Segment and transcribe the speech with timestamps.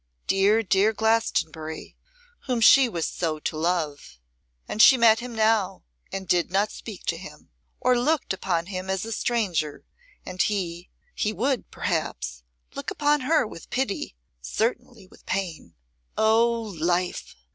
[0.25, 1.95] Dear, dear Glastonbury,
[2.47, 4.17] whom she was so to love!
[4.67, 8.89] And she met him now, and did not speak to him, or looked upon him
[8.89, 9.85] as a stranger;
[10.25, 12.41] and he he would, perhaps,
[12.73, 15.75] look upon her with pity, certainly with pain.
[16.17, 17.35] O Life!